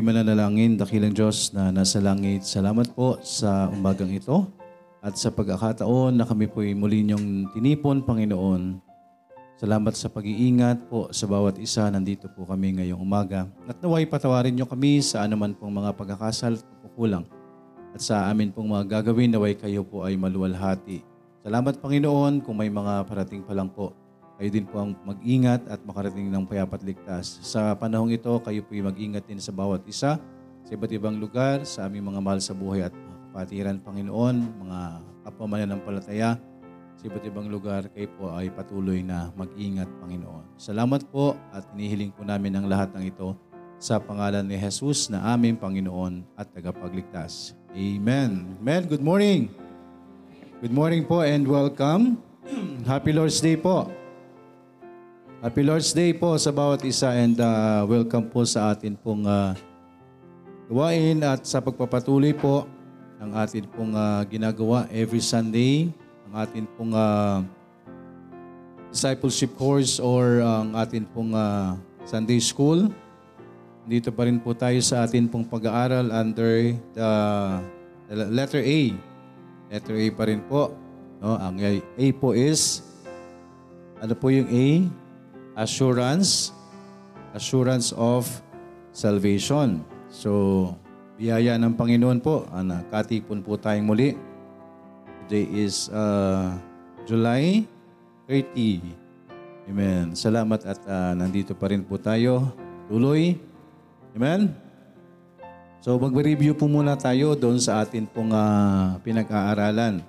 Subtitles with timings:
[0.00, 2.42] mananalangin, dakilang Diyos na nasa langit.
[2.42, 4.48] Salamat po sa umagang ito
[5.04, 8.80] at sa pagkakataon na kami po muli niyong tinipon, Panginoon.
[9.54, 11.86] Salamat sa pag-iingat po sa bawat isa.
[11.86, 13.46] Nandito po kami ngayong umaga.
[13.70, 17.28] At naway patawarin niyo kami sa anuman pong mga pagkakasal at pagkukulang.
[17.94, 21.06] At sa amin pong mga gagawin, naway kayo po ay maluwalhati.
[21.46, 24.03] Salamat Panginoon kung may mga parating pa lang po.
[24.34, 27.38] Kayo din po ang mag-ingat at makarating ng payapat ligtas.
[27.46, 30.18] Sa panahong ito, kayo po mag-ingat din sa bawat isa,
[30.66, 32.94] sa iba't ibang lugar, sa aming mga mahal sa buhay at
[33.30, 34.36] kapatiran, Panginoon,
[34.66, 34.80] mga
[35.22, 36.34] kapwa mananampalataya,
[36.98, 40.58] sa iba't ibang lugar, kayo po ay patuloy na mag-ingat, Panginoon.
[40.58, 43.38] Salamat po at inihiling po namin ang lahat ng ito
[43.78, 47.54] sa pangalan ni Jesus na aming Panginoon at tagapagligtas.
[47.70, 48.58] Amen.
[48.58, 48.82] Amen.
[48.90, 49.50] Good morning.
[50.58, 52.18] Good morning po and welcome.
[52.90, 54.03] Happy Lord's Day po.
[55.44, 59.52] Happy Lord's Day po sa bawat isa and uh, welcome po sa atin pong uh,
[60.72, 62.64] gawain at sa pagpapatuloy po
[63.20, 65.92] ng atin pong uh, ginagawa every Sunday,
[66.24, 67.44] ang atin pong uh,
[68.88, 71.76] discipleship course or ang atin pong uh,
[72.08, 72.88] Sunday school.
[73.84, 77.12] Dito pa rin po tayo sa atin pong pag-aaral under the
[78.32, 78.96] letter A.
[79.68, 80.72] Letter A pa rin po.
[81.20, 81.36] No?
[81.36, 82.80] Ang A po is,
[84.00, 85.03] ano po yung A?
[85.54, 86.54] Assurance,
[87.34, 88.26] assurance of
[88.94, 89.82] salvation.
[90.10, 90.70] So,
[91.18, 94.14] biyaya ng Panginoon po, ana, katipon po tayong muli.
[95.24, 96.54] Today is uh,
[97.08, 97.64] July
[98.28, 99.72] 30.
[99.72, 100.12] Amen.
[100.12, 102.52] Salamat at uh, nandito pa rin po tayo.
[102.92, 103.40] Tuloy.
[104.12, 104.52] Amen.
[105.80, 110.04] So mag-review po muna tayo doon sa atin pong uh, pinag-aaralan.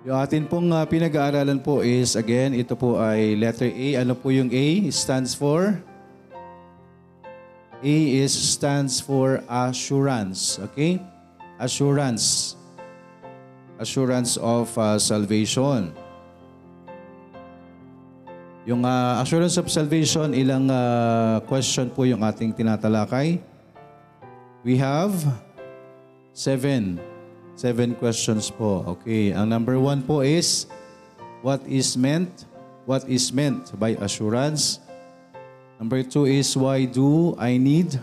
[0.00, 4.00] Yung atin pong uh, pinag-aaralan po is, again, ito po ay letter A.
[4.00, 4.88] Ano po yung A?
[4.88, 5.76] Stands for?
[7.84, 10.56] A is stands for assurance.
[10.72, 11.04] Okay?
[11.60, 12.56] Assurance.
[13.76, 15.92] Assurance of uh, salvation.
[18.64, 23.36] Yung uh, assurance of salvation, ilang uh, question po yung ating tinatalakay?
[24.64, 25.12] We have
[26.32, 27.09] seven.
[27.60, 28.80] Seven questions po.
[28.96, 29.36] Okay.
[29.36, 30.64] Ang number one po is,
[31.44, 32.48] what is meant?
[32.88, 34.80] What is meant by assurance?
[35.76, 38.00] Number two is, why do I need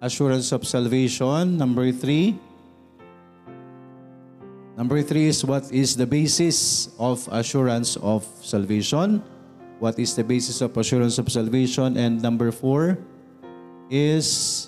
[0.00, 1.60] assurance of salvation?
[1.60, 2.40] Number three,
[4.80, 9.22] Number three is, what is the basis of assurance of salvation?
[9.78, 12.00] What is the basis of assurance of salvation?
[12.00, 12.96] And number four
[13.86, 14.66] is,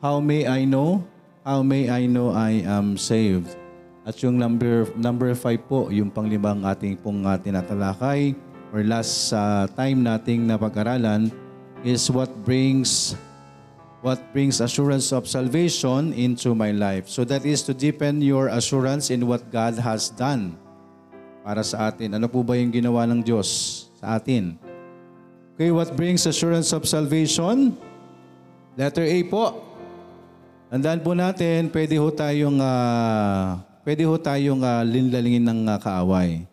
[0.00, 1.04] how may I know
[1.42, 3.58] How may I know I am saved?
[4.06, 8.38] At yung number number 5 po, yung panglimang ating pong uh, tinatalakay
[8.70, 11.34] or last uh, time nating napag-aralan
[11.82, 13.18] is what brings
[14.06, 17.10] what brings assurance of salvation into my life.
[17.10, 20.54] So that is to deepen your assurance in what God has done
[21.42, 22.22] para sa atin.
[22.22, 24.62] Ano po ba yung ginawa ng Diyos sa atin?
[25.58, 27.74] Okay, what brings assurance of salvation?
[28.78, 29.71] Letter A po,
[30.72, 36.48] Tandaan po natin, pwede ho tayong, uh, pwede ho tayong uh, linlalingin ng uh, kaaway.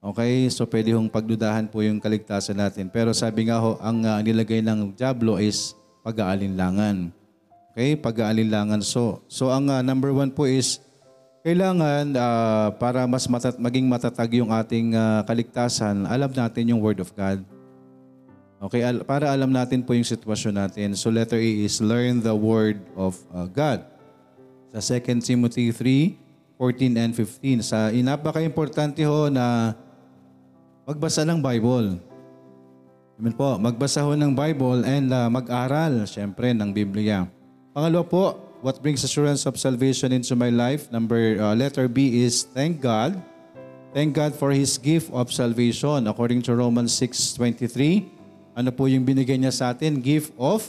[0.00, 0.48] Okay?
[0.48, 2.88] So pwede hong pagdudahan po yung kaligtasan natin.
[2.88, 7.12] Pero sabi nga ho, ang uh, nilagay ng Diablo is pag-aalinlangan.
[7.76, 7.92] Okay?
[8.00, 8.80] Pag-aalinlangan.
[8.80, 10.80] So, so ang uh, number one po is,
[11.44, 17.04] kailangan uh, para mas matat maging matatag yung ating uh, kaligtasan, alam natin yung Word
[17.04, 17.44] of God.
[18.58, 20.98] Okay, al- para alam natin po yung sitwasyon natin.
[20.98, 23.86] So letter A is learn the word of uh, God.
[24.74, 27.62] Sa 2 Timothy 3, 14 and 15.
[27.62, 29.78] Sa inapaka-importante ho na
[30.82, 32.02] magbasa ng Bible.
[33.14, 33.54] Amen po.
[33.62, 37.30] Magbasa ho ng Bible and uh, mag-aral, syempre, ng Biblia.
[37.70, 38.24] Pangalawa po,
[38.58, 40.90] what brings assurance of salvation into my life?
[40.90, 43.14] Number, uh, letter B is thank God.
[43.94, 48.17] Thank God for His gift of salvation according to Romans 6.23.
[48.58, 50.02] Ano po yung binigay niya sa atin?
[50.02, 50.66] Gift of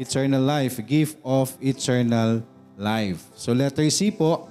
[0.00, 0.80] eternal life.
[0.88, 2.40] Gift of eternal
[2.80, 3.28] life.
[3.36, 4.48] So letter C po.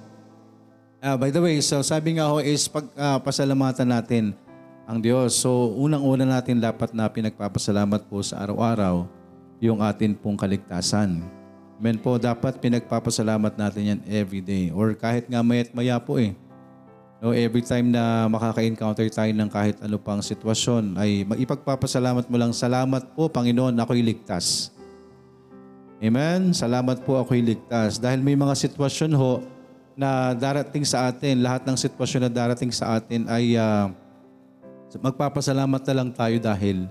[1.02, 4.24] Uh, by the way, so sabi nga ho is pagpasalamatan uh, natin
[4.86, 5.34] ang Diyos.
[5.34, 9.02] So unang-una natin dapat na pinagpapasalamat po sa araw-araw
[9.58, 11.26] yung atin pong kaligtasan.
[11.74, 14.70] Amen po, dapat pinagpapasalamat natin yan every day.
[14.70, 16.38] Or kahit nga mayat maya po eh.
[17.24, 22.52] No, every time na makaka-encounter tayo ng kahit ano pang sitwasyon, ay ipagpapasalamat mo lang,
[22.52, 24.68] salamat po Panginoon, ako'y ligtas.
[26.04, 26.52] Amen?
[26.52, 27.96] Salamat po ako'y ligtas.
[27.96, 29.40] Dahil may mga sitwasyon ho
[29.96, 33.88] na darating sa atin, lahat ng sitwasyon na darating sa atin ay uh,
[35.00, 36.84] magpapasalamat na lang tayo dahil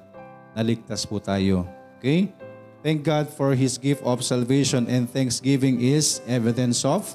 [0.57, 1.61] naligtas po tayo.
[2.01, 2.33] Okay?
[2.81, 7.13] Thank God for His gift of salvation and thanksgiving is evidence of.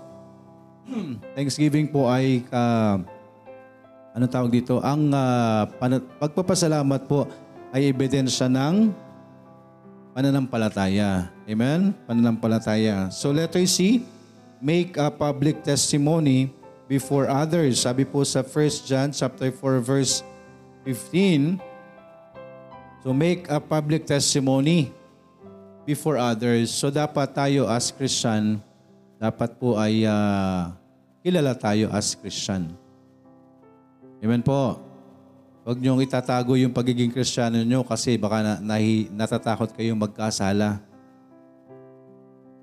[1.36, 3.00] Thanksgiving po ay, uh,
[4.16, 4.80] ano tawag dito?
[4.80, 5.68] Ang uh,
[6.18, 7.28] pagpapasalamat po
[7.72, 8.90] ay ebidensya ng
[10.16, 11.30] pananampalataya.
[11.46, 11.94] Amen?
[12.08, 13.12] Pananampalataya.
[13.14, 14.02] So letter C,
[14.58, 16.50] make a public testimony
[16.90, 17.84] before others.
[17.84, 20.24] Sabi po sa 1 John chapter 4 verse
[20.82, 21.60] 15,
[23.06, 24.90] So make a public testimony
[25.86, 26.74] before others.
[26.74, 28.58] So dapat tayo as Christian,
[29.18, 30.70] dapat po ay uh,
[31.26, 32.70] kilala tayo as Christian.
[34.22, 34.78] Amen po.
[35.68, 40.80] Huwag niyong itatago yung pagiging Kristiyano niyo kasi baka na, nahi, natatakot kayong magkasala.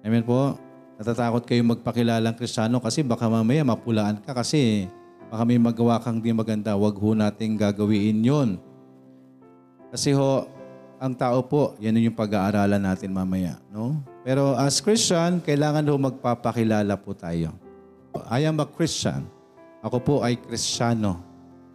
[0.01, 0.57] Amen po.
[0.97, 4.89] Natatakot kayong magpakilalang Kristiyano kasi baka mamaya mapulaan ka kasi
[5.29, 6.73] baka may magawa kang di maganda.
[6.73, 8.49] Huwag ho nating gagawin yon.
[9.93, 10.49] Kasi ho,
[10.97, 13.61] ang tao po, yan yung pag-aaralan natin mamaya.
[13.69, 14.01] No?
[14.25, 17.53] Pero as Christian, kailangan ho magpapakilala po tayo.
[18.25, 19.29] I am a Christian.
[19.85, 21.21] Ako po ay Kristiyano.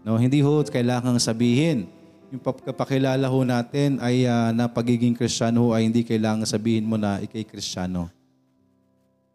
[0.03, 1.87] No, hindi ho kailangang sabihin.
[2.35, 7.23] Yung pagkapakilala ho natin ay uh, na pagiging Kristiyano ay hindi kailangan sabihin mo na
[7.23, 8.11] ikay Kristiyano.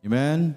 [0.03, 0.51] Amen?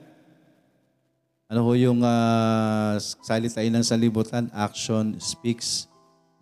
[1.47, 4.51] Ano ho yung uh, salitain ng salibutan?
[4.51, 5.87] Action speaks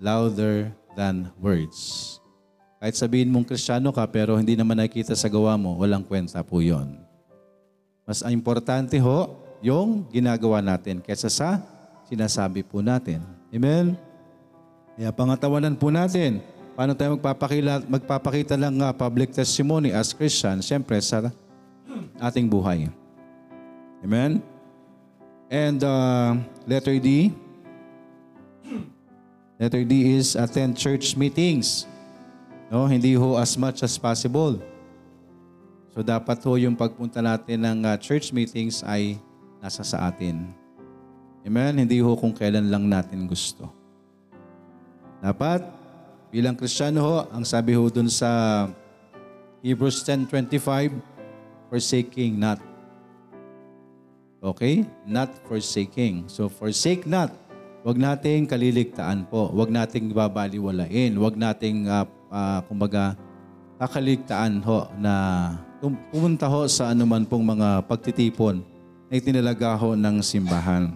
[0.01, 2.16] louder than words.
[2.77, 6.61] Kahit sabihin mong Kristiyano ka pero hindi naman nakikita sa gawa mo, walang kwenta po
[6.61, 7.01] yon.
[8.05, 11.59] Mas importante ho yung ginagawa natin kaysa sa
[12.07, 13.25] sinasabi po natin.
[13.51, 13.97] Amen?
[14.95, 16.45] Kaya pangatawanan po natin,
[16.77, 21.33] paano tayo magpapakita, magpapakita ng uh, public testimony as Christian, siyempre sa
[22.21, 22.89] ating buhay.
[24.05, 24.45] Amen?
[25.49, 26.37] And uh,
[26.69, 27.33] letter D,
[29.57, 31.89] letter D is attend church meetings.
[32.67, 34.59] No, hindi ho as much as possible.
[35.95, 39.17] So dapat ho yung pagpunta natin ng uh, church meetings ay
[39.63, 40.51] nasa sa atin.
[41.47, 41.87] Amen?
[41.87, 43.71] Hindi ho kung kailan lang natin gusto.
[45.23, 45.63] Dapat,
[46.35, 48.67] bilang Kristiyano ho, ang sabi ho dun sa
[49.63, 50.91] Hebrews 10.25,
[51.71, 52.59] forsaking not.
[54.43, 54.83] Okay?
[55.07, 56.27] Not forsaking.
[56.27, 57.31] So, forsake not.
[57.87, 59.47] Huwag nating kaliligtaan po.
[59.55, 61.15] Huwag nating babaliwalain.
[61.15, 63.15] Huwag nating, uh, uh, kumbaga,
[63.77, 65.15] kakaligtaan ho na
[66.09, 68.65] pumunta ho sa anuman pong mga pagtitipon
[69.07, 70.91] na itinalaga ho ng simbahan.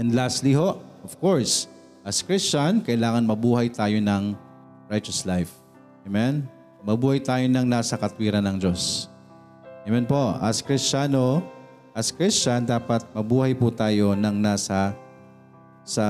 [0.00, 1.68] And lastly ho, of course,
[2.00, 4.32] as Christian, kailangan mabuhay tayo ng
[4.88, 5.52] righteous life.
[6.08, 6.48] Amen?
[6.80, 9.12] Mabuhay tayo ng nasa katwiran ng Diyos.
[9.84, 10.32] Amen po.
[10.40, 11.44] As Kristiyano,
[11.92, 14.96] as Christian, dapat mabuhay po tayo ng nasa
[15.84, 16.06] sa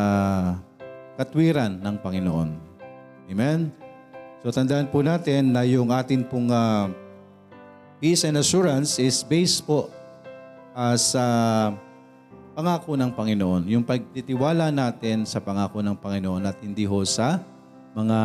[1.18, 2.50] katwiran ng Panginoon.
[3.30, 3.74] Amen?
[4.40, 6.88] So tandaan po natin na yung atin pong uh,
[8.00, 9.92] peace and assurance is based po
[10.72, 11.24] uh, sa
[12.56, 13.68] pangako ng Panginoon.
[13.68, 17.44] Yung pagtitiwala natin sa pangako ng Panginoon at hindi ho sa
[17.92, 18.18] mga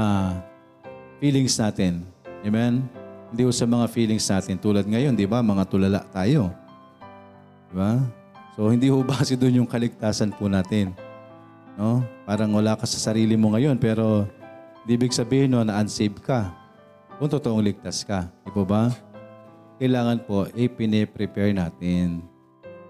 [1.20, 2.08] feelings natin.
[2.48, 2.88] Amen?
[3.36, 4.56] Hindi ho sa mga feelings natin.
[4.56, 5.44] Tulad ngayon, di ba?
[5.44, 6.48] Mga tulala tayo.
[7.72, 8.00] Di ba?
[8.56, 10.96] So, hindi ho base doon yung kaligtasan po natin.
[11.76, 12.08] No?
[12.24, 14.32] Parang wala ka sa sarili mo ngayon, pero
[14.94, 16.54] ibig sabihin no, na unsaved ka.
[17.18, 18.30] Kung totoong ligtas ka.
[18.46, 18.94] Di po ba?
[19.82, 22.36] Kailangan po, eh, pine-prepare natin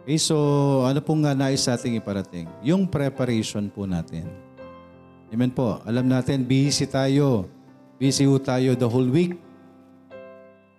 [0.06, 0.38] Okay, so
[0.86, 2.46] ano pong nga nais ating iparating?
[2.62, 4.30] Yung preparation po natin.
[5.34, 5.82] Amen po.
[5.82, 7.50] Alam natin, busy tayo.
[7.98, 9.34] Busy ho tayo the whole week.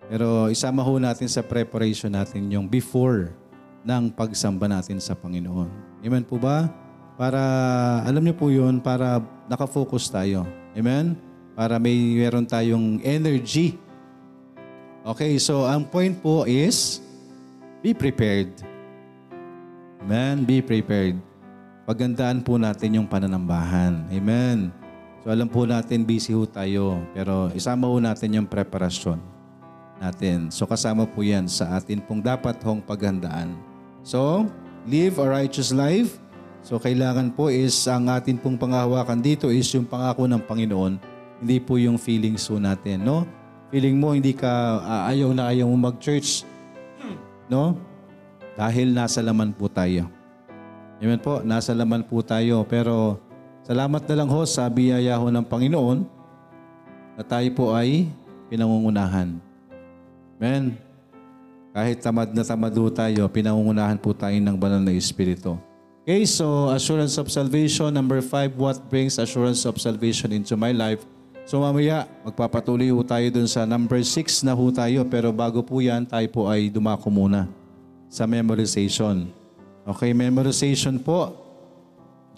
[0.07, 3.35] Pero isama ho natin sa preparation natin yung before
[3.83, 5.99] ng pagsamba natin sa Panginoon.
[6.07, 6.71] Amen po ba?
[7.19, 7.43] Para,
[8.07, 9.19] alam niyo po yun, para
[9.51, 10.47] nakafocus tayo.
[10.77, 11.17] Amen?
[11.57, 13.81] Para may meron tayong energy.
[15.01, 17.01] Okay, so ang point po is,
[17.81, 18.53] be prepared.
[20.05, 20.45] Amen?
[20.45, 21.17] Be prepared.
[21.89, 24.05] Pagandaan po natin yung pananambahan.
[24.13, 24.69] Amen?
[25.25, 27.01] So alam po natin, busy ho tayo.
[27.17, 29.17] Pero isama ho natin yung preparasyon
[29.97, 30.53] natin.
[30.53, 33.57] So kasama po yan sa atin pong dapat hong paghandaan.
[34.07, 34.47] So,
[34.87, 36.15] live a righteous life.
[36.67, 40.99] So kailangan po is ang atin pong pangahawakan dito is yung pangako ng Panginoon.
[41.39, 43.23] Hindi po yung feelings ho natin, no?
[43.71, 46.43] Feeling mo hindi ka uh, ayaw na ayaw mo mag-church,
[47.47, 47.79] no?
[48.59, 50.11] Dahil nasa laman po tayo.
[50.99, 52.67] Amen po, nasa laman po tayo.
[52.67, 53.15] Pero
[53.63, 56.03] salamat na lang ho sa biyaya ho ng Panginoon
[57.15, 58.11] na tayo po ay
[58.51, 59.39] pinangungunahan.
[60.35, 60.75] Amen.
[61.71, 65.55] Kahit tamad na tamad ho tayo, pinangungunahan po tayo ng banal na Espiritu.
[66.07, 67.91] Okay, so assurance of salvation.
[67.91, 71.03] Number five, what brings assurance of salvation into my life?
[71.43, 75.03] So mamaya, magpapatuloy ho tayo dun sa number 6 na ho tayo.
[75.03, 77.51] Pero bago po yan, tayo po ay dumako muna
[78.07, 79.27] sa memorization.
[79.83, 81.35] Okay, memorization po.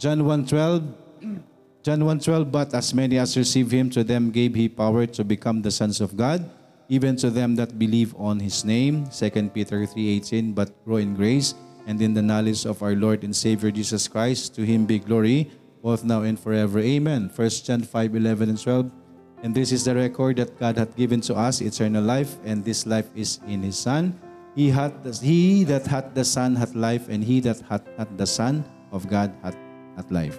[0.01, 5.05] John 1.12 John 1.12 But as many as receive Him, to them gave He power
[5.13, 6.41] to become the sons of God,
[6.89, 9.05] even to them that believe on His name.
[9.13, 11.53] 2 Peter 3.18 But grow in grace
[11.89, 14.53] and in the knowledge of our Lord and Savior Jesus Christ.
[14.53, 15.50] To Him be glory,
[15.81, 16.77] both now and forever.
[16.77, 17.34] Amen.
[17.34, 18.93] 1 John 5.11 and 12
[19.41, 22.86] And this is the record that God hath given to us, eternal life, and this
[22.86, 24.13] life is in His Son.
[24.53, 28.27] He, hath, he that hath the Son hath life, and he that hath not the
[28.29, 28.62] Son
[28.93, 29.58] of God hath,
[29.98, 30.38] hath life.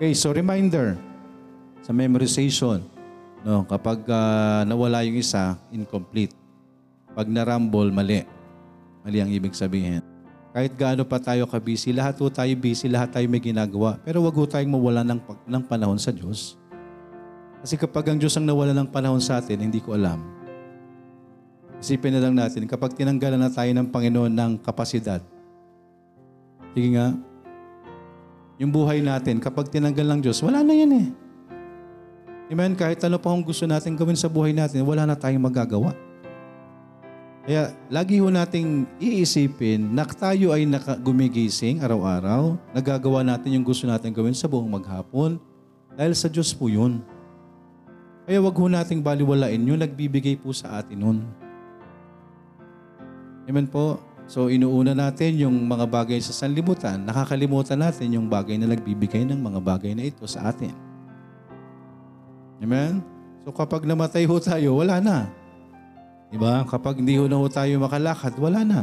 [0.00, 0.96] Okay, so reminder
[1.82, 2.86] sa memorization,
[3.42, 6.32] no, kapag ah, nawala yung isa, incomplete.
[7.12, 8.22] Pag narambol, mali.
[9.02, 10.15] Mali ang ibig sabihin.
[10.56, 14.00] Kahit gaano pa tayo ka-busy, lahat po tayo busy, lahat tayo may ginagawa.
[14.00, 16.56] Pero wag po tayong mawala ng, ng panahon sa Diyos.
[17.60, 20.24] Kasi kapag ang Diyos ang nawala ng panahon sa atin, hindi ko alam.
[21.76, 25.20] Isipin na lang natin, kapag tinanggalan na tayo ng Panginoon ng kapasidad,
[26.72, 27.12] sige nga,
[28.56, 31.08] yung buhay natin, kapag tinanggal ng Diyos, wala na yan eh.
[32.48, 32.72] Amen?
[32.72, 36.05] Kahit ano pa kung gusto natin gawin sa buhay natin, wala na tayong magagawa.
[37.46, 43.86] Kaya lagi ho nating iisipin na tayo ay naka, gumigising araw-araw, nagagawa natin yung gusto
[43.86, 45.38] natin gawin sa buong maghapon,
[45.94, 46.98] dahil sa Diyos po yun.
[48.26, 51.18] Kaya wag ho nating baliwalain yung nagbibigay po sa atin nun.
[53.46, 54.02] Amen po.
[54.26, 59.38] So inuuna natin yung mga bagay sa sanlibutan, nakakalimutan natin yung bagay na nagbibigay ng
[59.38, 60.74] mga bagay na ito sa atin.
[62.58, 63.06] Amen?
[63.46, 65.30] So kapag namatay ho tayo, wala na.
[66.30, 66.66] Diba?
[66.66, 68.80] Kapag hindi na ho tayo makalakad, wala na.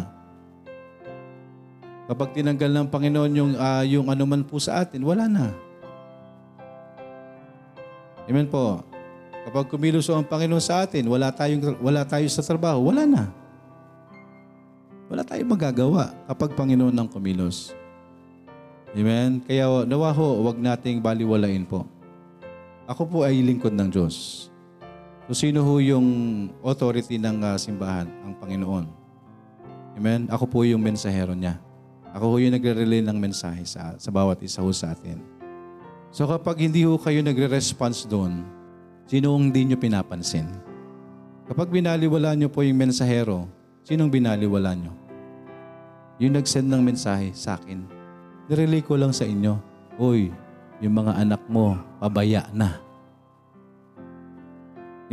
[2.07, 5.55] Kapag tinanggal ng Panginoon yung, ah, yung anuman po sa atin, wala na.
[8.27, 8.83] Amen po.
[9.43, 13.23] Kapag kumilos ang Panginoon sa atin, wala, tayong, wala tayo sa trabaho, wala na.
[15.11, 17.75] Wala tayong magagawa kapag Panginoon ang kumilos.
[18.95, 19.43] Amen?
[19.43, 21.83] Kaya nawa ho, huwag nating baliwalain po.
[22.87, 24.47] Ako po ay lingkod ng Diyos.
[25.27, 26.07] So sino ho yung
[26.59, 28.11] authority ng ah, simbahan?
[28.27, 28.85] Ang Panginoon.
[29.95, 30.27] Amen?
[30.27, 31.61] Ako po yung mensahero niya.
[32.11, 35.17] Ako ho yung nagre-relay ng mensahe sa, sa bawat isa ho sa atin.
[36.13, 38.45] So kapag hindi ho kayo nagre-response doon,
[39.09, 40.45] sino ang hindi nyo pinapansin?
[41.49, 43.49] Kapag binaliwala nyo po yung mensahero,
[43.81, 44.93] sinong binaliwala nyo?
[46.21, 47.83] Yung nag-send ng mensahe sa akin.
[48.47, 49.57] Nirelay ko lang sa inyo,
[49.97, 50.33] Uy,
[50.81, 52.81] yung mga anak mo, pabaya na.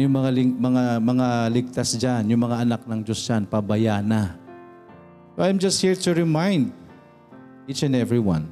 [0.01, 4.33] Yung mga, ling- mga, mga ligtas dyan, yung mga anak ng Diyos dyan, pabaya na.
[5.37, 6.73] So I'm just here to remind
[7.69, 8.49] each and every one.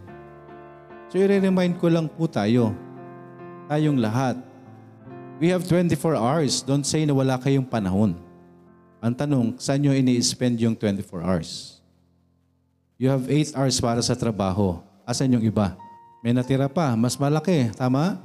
[1.08, 2.76] So i-remind ko lang po tayo,
[3.72, 4.36] tayong lahat.
[5.40, 6.60] We have 24 hours.
[6.60, 8.12] Don't say na wala kayong panahon.
[9.00, 11.80] Ang tanong, saan nyo ini-spend yung 24 hours?
[13.00, 14.82] You have 8 hours para sa trabaho.
[15.08, 15.78] Asan yung iba?
[16.20, 17.70] May natira pa, mas malaki.
[17.72, 18.18] Tama?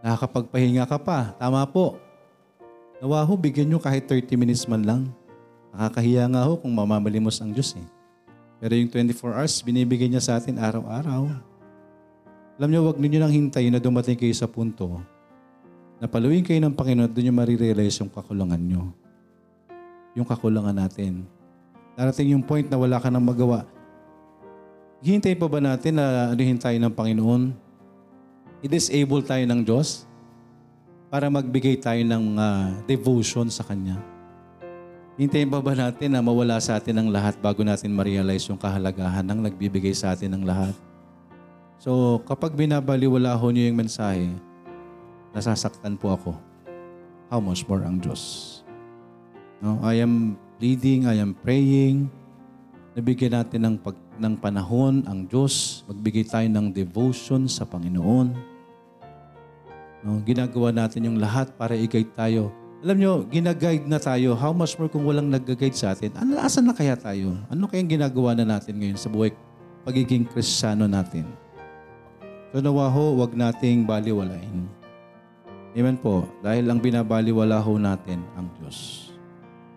[0.00, 1.36] Nakakapagpahinga ka pa.
[1.36, 2.05] Tama po.
[3.06, 5.06] Nawa ho, bigyan nyo kahit 30 minutes man lang.
[5.70, 7.86] Nakakahiya nga ho kung mamamalimos ang Diyos eh.
[8.58, 11.30] Pero yung 24 hours, binibigay niya sa atin araw-araw.
[12.58, 14.98] Alam niyo, wag ninyo nang hintayin na dumating kayo sa punto
[16.02, 18.90] na paluin kayo ng Panginoon, doon nyo marirealize yung kakulangan nyo.
[20.18, 21.30] Yung kakulangan natin.
[21.94, 23.70] Darating yung point na wala ka nang magawa.
[24.98, 27.54] Hintay pa ba natin na anuhin tayo ng Panginoon?
[28.66, 30.05] I-disable tayo ng Diyos
[31.06, 33.98] para magbigay tayo ng ah, devotion sa Kanya.
[35.16, 39.24] Hintayin pa ba natin na mawala sa atin ang lahat bago natin ma-realize yung kahalagahan
[39.24, 40.76] ng nagbibigay sa atin ng lahat?
[41.80, 44.28] So, kapag binabaliwala ho niyo yung mensahe,
[45.32, 46.32] nasasaktan po ako.
[47.32, 48.60] How much more ang Diyos?
[49.64, 52.12] No, I am pleading, I am praying.
[52.92, 55.84] Nabigyan natin ng, pag, ng panahon ang Diyos.
[55.88, 58.55] Magbigay tayo ng devotion sa Panginoon.
[60.04, 62.52] No, ginagawa natin yung lahat para i-guide tayo.
[62.84, 64.36] Alam nyo, ginaguide na tayo.
[64.36, 66.12] How much more kung walang nag-guide sa atin?
[66.14, 67.34] Ano, asan na kaya tayo?
[67.48, 69.32] Ano kayang ginagawa na natin ngayon sa buhay
[69.82, 71.24] pagiging kristyano natin?
[72.52, 74.68] So nawa ho, wag nating baliwalain.
[75.76, 76.24] Amen po.
[76.40, 79.08] Dahil ang binabaliwala ho natin ang Diyos.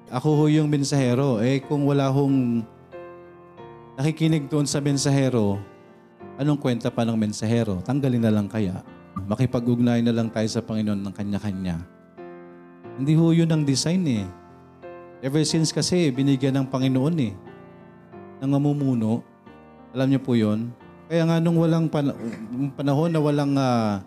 [0.07, 1.43] Ako ho yung mensahero.
[1.43, 2.63] Eh kung wala hong
[3.99, 5.59] nakikinig doon sa mensahero,
[6.39, 7.83] anong kwenta pa ng mensahero?
[7.83, 8.79] Tanggalin na lang kaya.
[9.27, 11.81] Makipag-ugnay na lang tayo sa Panginoon ng kanya-kanya.
[12.99, 14.25] Hindi ho yun ang design eh.
[15.19, 17.33] Ever since kasi binigyan ng Panginoon eh.
[18.39, 19.25] Nang mamumuno.
[19.91, 20.71] Alam niyo po yun?
[21.09, 22.15] Kaya nga nung walang pana-
[22.77, 24.05] panahon na walang ah,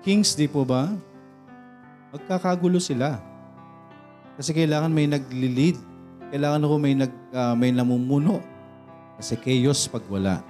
[0.00, 0.94] kings, di po ba?
[2.12, 3.20] magkakagulo sila.
[4.38, 5.76] Kasi kailangan may nagli-lead.
[6.28, 8.40] Kailangan ho may, nag, ah, may namumuno.
[9.18, 10.44] Kasi chaos pag wala.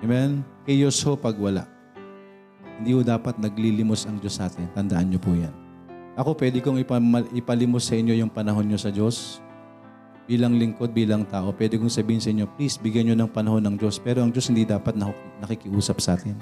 [0.00, 0.40] Amen?
[0.64, 1.68] Chaos ho pag wala.
[2.80, 4.66] Hindi ho dapat naglilimos ang Diyos sa atin.
[4.74, 5.52] Tandaan niyo po yan.
[6.14, 6.78] Ako pwede kong
[7.34, 9.42] ipalimos sa inyo yung panahon niyo sa Diyos.
[10.24, 13.76] Bilang lingkod, bilang tao, pwede kong sabihin sa inyo, please, bigyan niyo ng panahon ng
[13.76, 13.98] Diyos.
[13.98, 16.38] Pero ang Diyos hindi dapat nak- nakikiusap sa atin.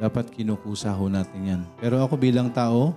[0.00, 1.60] Dapat kinukusa ho natin yan.
[1.78, 2.96] Pero ako bilang tao,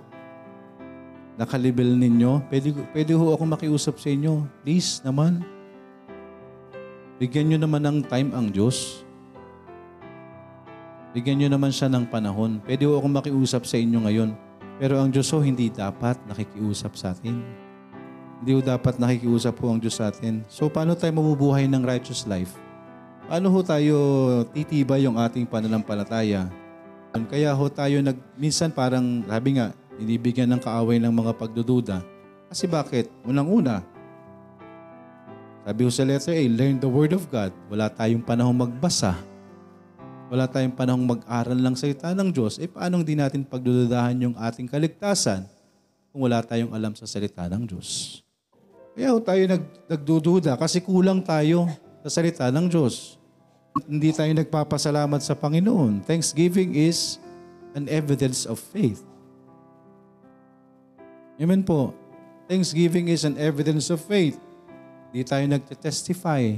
[1.36, 4.48] nakalibel ninyo, pwede, pwede ho ako makiusap sa inyo.
[4.64, 5.44] Please naman.
[7.22, 9.06] Bigyan nyo naman ng time ang Diyos.
[11.12, 12.56] Bigyan nyo naman siya ng panahon.
[12.64, 14.32] Pwede ho ako makiusap sa inyo ngayon.
[14.80, 17.44] Pero ang Diyos ho, hindi dapat nakikiusap sa atin.
[18.40, 20.40] Hindi ho dapat nakikiusap po ang Diyos sa atin.
[20.48, 22.56] So paano tayo mabubuhay ng righteous life?
[23.28, 23.96] Paano ho tayo
[24.56, 26.48] titibay yung ating pananampalataya?
[27.28, 32.00] Kaya ho tayo nag, minsan parang, sabi nga, inibigyan ng kaaway ng mga pagdududa.
[32.48, 33.12] Kasi bakit?
[33.28, 33.84] Unang-una,
[35.62, 37.54] sabi ko sa letter A, learn the Word of God.
[37.70, 39.14] Wala tayong panahong magbasa.
[40.32, 42.56] Wala tayong panahong mag-aral ng salita ng Diyos.
[42.56, 45.44] Eh paano hindi natin pagdududahan yung ating kaligtasan
[46.08, 48.24] kung wala tayong alam sa salita ng Diyos?
[48.96, 49.62] Kaya tayo nag,
[49.92, 51.68] nagdududa kasi kulang tayo
[52.00, 53.20] sa salita ng Diyos.
[53.84, 56.00] Hindi tayo nagpapasalamat sa Panginoon.
[56.08, 57.20] Thanksgiving is
[57.76, 59.04] an evidence of faith.
[61.36, 61.92] Amen po.
[62.48, 64.40] Thanksgiving is an evidence of faith.
[65.12, 66.56] Hindi tayo nagte-testify.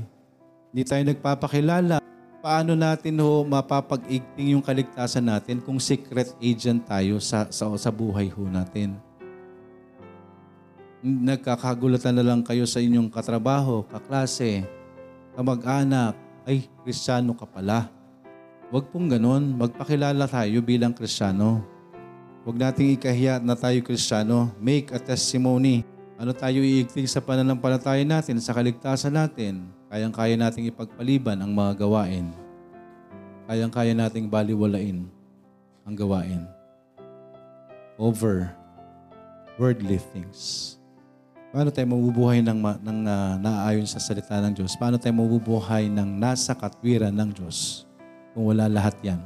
[0.71, 1.99] Hindi tayo nagpapakilala.
[2.45, 8.29] Paano natin ho mapapag-igting yung kaligtasan natin kung secret agent tayo sa, sa, sa buhay
[8.29, 9.01] ho natin?
[11.01, 14.61] Nagkakagulatan na lang kayo sa inyong katrabaho, kaklase,
[15.33, 16.13] kamag-anak,
[16.45, 17.89] ay, kristyano ka pala.
[18.69, 19.57] Huwag pong ganon.
[19.57, 21.65] Magpakilala tayo bilang kristyano.
[22.45, 24.53] Huwag nating ikahiya na tayo kristyano.
[24.61, 25.81] Make a testimony.
[26.21, 29.65] Ano tayo iigting sa pananampalataya natin, sa kaligtasan natin.
[29.95, 32.35] Kayang-kaya nating ipagpaliban ang mga gawain.
[33.47, 35.07] Kayang-kaya nating baliwalain
[35.87, 36.43] ang gawain.
[37.95, 38.51] Over
[39.55, 40.75] worldly things.
[41.55, 44.75] Paano tayo mabubuhay ng, ng ah, naaayon sa salita ng Diyos?
[44.75, 47.87] Paano tayo mabubuhay ng nasa katwiran ng Diyos
[48.35, 49.23] kung wala lahat yan?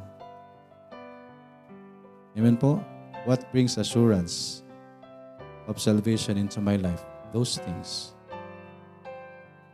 [2.37, 2.77] Amen po?
[3.25, 4.61] What brings assurance
[5.65, 7.01] of salvation into my life?
[7.33, 8.18] Those things.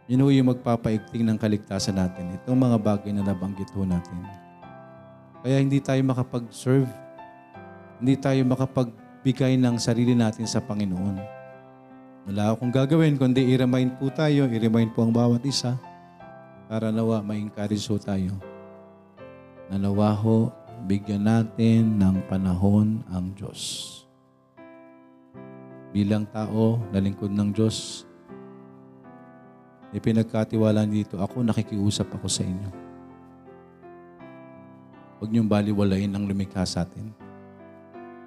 [0.05, 2.37] Yun ho yung magpapaigting ng kaligtasan natin.
[2.37, 4.21] Itong mga bagay na nabanggit ho natin.
[5.41, 6.89] Kaya hindi tayo makapag-serve.
[8.05, 11.17] Hindi tayo makapagbigay ng sarili natin sa Panginoon.
[12.29, 15.77] Wala akong gagawin kundi i-remind po tayo, i-remind po ang bawat isa
[16.69, 18.33] para nawa ma-encourage ho tayo.
[19.73, 20.53] Na nawa ho,
[20.85, 23.93] bigyan natin ng panahon ang Diyos.
[25.97, 28.09] Bilang tao, nalingkod ng Diyos,
[29.95, 32.71] ipinagkatiwala dito, ako nakikiusap ako sa inyo.
[35.23, 37.15] Huwag niyong baliwalain ang lumikha sa atin.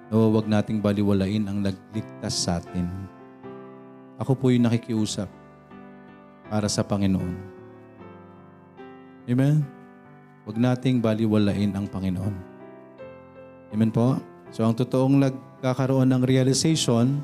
[0.08, 2.88] Nawa huwag nating baliwalain ang nagligtas sa atin.
[4.16, 5.28] Ako po yung nakikiusap
[6.48, 7.36] para sa Panginoon.
[9.28, 9.60] Amen?
[10.48, 12.34] Huwag nating baliwalain ang Panginoon.
[13.76, 14.16] Amen po?
[14.48, 17.20] So ang totoong nagkakaroon ng realization,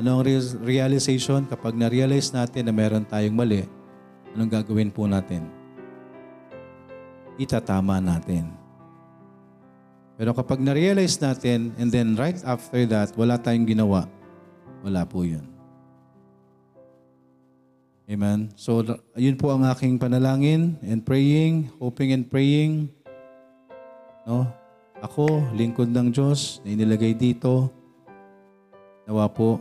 [0.00, 1.44] ano ang re- realization?
[1.44, 3.64] Kapag na-realize natin na meron tayong mali,
[4.32, 5.48] anong gagawin po natin?
[7.36, 8.52] Itatama natin.
[10.16, 14.06] Pero kapag na-realize natin and then right after that, wala tayong ginawa,
[14.84, 15.52] wala po yun.
[18.12, 18.52] Amen.
[18.58, 18.84] So,
[19.16, 22.92] yun po ang aking panalangin and praying, hoping and praying.
[24.28, 24.44] No?
[25.00, 27.72] Ako, lingkod ng Diyos, na inilagay dito.
[29.08, 29.58] Nawa po,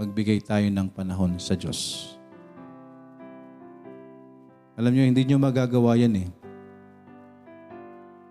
[0.00, 2.16] magbigay tayo ng panahon sa Diyos.
[4.80, 6.28] Alam nyo, hindi nyo magagawa yan eh.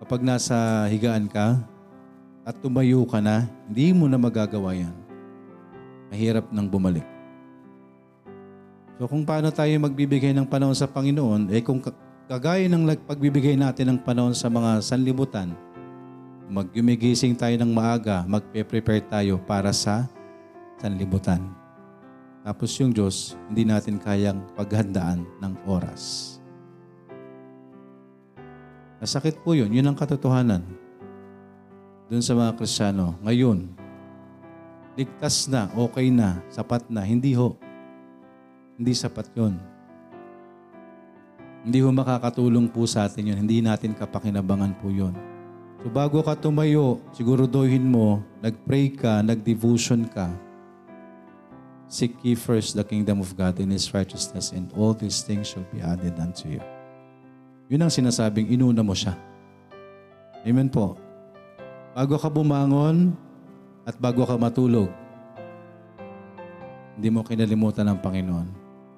[0.02, 1.62] Kapag nasa higaan ka
[2.42, 4.90] at tumayo ka na, hindi mo na magagawa yan.
[6.10, 7.06] Mahirap nang bumalik.
[8.98, 11.94] So kung paano tayo magbibigay ng panahon sa Panginoon, eh kung ka-
[12.26, 15.54] kagaya ng pagbibigay natin ng panahon sa mga sanlibutan,
[16.50, 20.10] maggumigising tayo ng maaga, magpe-prepare tayo para sa
[20.82, 21.59] sanlibutan.
[22.40, 26.36] Tapos yung Diyos, hindi natin kayang paghandaan ng oras.
[29.00, 29.68] Nasakit po yun.
[29.72, 30.64] Yun ang katotohanan.
[32.08, 33.16] Doon sa mga Krisyano.
[33.24, 33.68] Ngayon,
[34.96, 37.04] ligtas na, okay na, sapat na.
[37.04, 37.56] Hindi ho.
[38.80, 39.56] Hindi sapat yun.
[41.60, 43.38] Hindi ho makakatulong po sa atin yun.
[43.44, 45.12] Hindi natin kapakinabangan po yun.
[45.80, 50.28] So bago ka tumayo, siguruduhin mo, nag-pray ka, nag-devotion ka.
[51.90, 55.66] Seek ye first the kingdom of God and His righteousness and all these things shall
[55.74, 56.62] be added unto you.
[57.66, 59.18] Yun ang sinasabing inuna mo siya.
[60.46, 60.94] Amen po.
[61.90, 63.10] Bago ka bumangon
[63.82, 64.86] at bago ka matulog,
[66.94, 68.48] hindi mo kinalimutan ng Panginoon.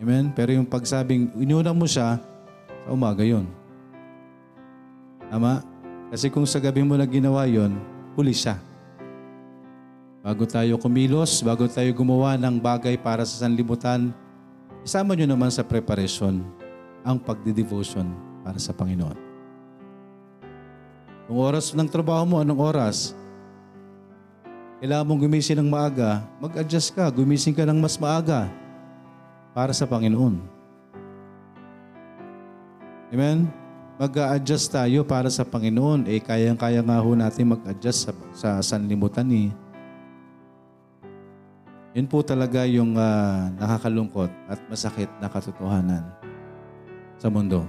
[0.05, 0.29] Amen?
[0.37, 2.21] Pero yung pagsabing inuna mo siya,
[2.85, 3.49] sa umaga yon.
[5.33, 5.65] Tama?
[6.13, 7.73] Kasi kung sa gabi mo na ginawa yon,
[8.19, 8.61] huli siya.
[10.23, 14.15] Bago tayo kumilos, bago tayo gumawa ng bagay para sa sanlibutan,
[14.87, 16.47] isama nyo naman sa preparasyon
[17.03, 18.07] ang pagdidevotion
[18.47, 19.19] para sa Panginoon.
[21.27, 23.19] Kung oras ng trabaho mo, anong oras?
[24.79, 28.47] Kailangan mong gumising ng maaga, mag-adjust ka, gumising ka ng mas maaga
[29.51, 30.39] para sa Panginoon.
[33.11, 33.51] Amen?
[33.99, 36.07] Mag-a-adjust tayo para sa Panginoon.
[36.07, 39.51] Eh, kayang-kaya nga ho natin mag-adjust sa, sa sanlibutan eh.
[41.93, 46.01] Yun po talaga yung ah, nakakalungkot at masakit na katotohanan
[47.21, 47.69] sa mundo.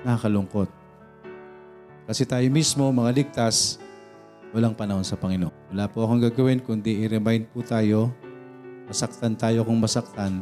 [0.00, 0.72] Nakakalungkot.
[2.08, 3.76] Kasi tayo mismo, mga ligtas,
[4.56, 5.52] walang panahon sa Panginoon.
[5.70, 8.08] Wala po akong gagawin kundi i-remind po tayo,
[8.88, 10.40] masaktan tayo kung masaktan,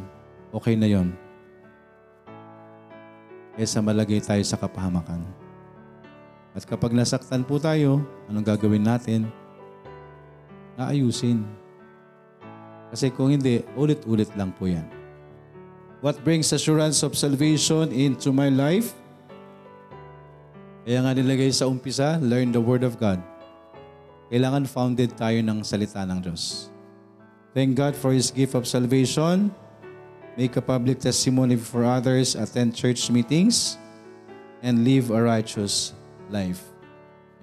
[0.55, 1.11] okay na yon.
[3.59, 5.21] Kesa malagay tayo sa kapahamakan.
[6.55, 7.99] At kapag nasaktan po tayo,
[8.31, 9.27] anong gagawin natin?
[10.79, 11.60] Naayusin.
[12.91, 14.83] Kasi kung hindi, ulit-ulit lang po yan.
[16.03, 18.91] What brings assurance of salvation into my life?
[20.83, 23.21] Kaya nga nilagay sa umpisa, learn the Word of God.
[24.27, 26.73] Kailangan founded tayo ng salita ng Diyos.
[27.55, 29.53] Thank God for His gift of salvation.
[30.35, 33.75] Make a public testimony for others, attend church meetings,
[34.63, 35.91] and live a righteous
[36.31, 36.63] life.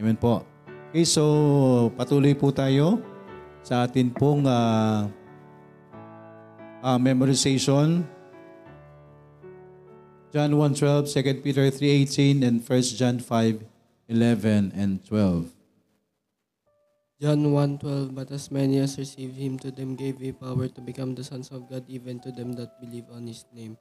[0.01, 0.43] Amen po.
[0.89, 3.05] Okay, so patuloy po tayo
[3.61, 5.07] sa atin pong ah,
[6.83, 8.07] ah, memorization.
[10.29, 15.49] John 1.12, 2 Peter 3.18, and 1 John 5.11 and 12.
[17.19, 21.17] John 1.12 But as many as received him, to them gave he power to become
[21.17, 23.77] the sons of God, even to them that believe on his name.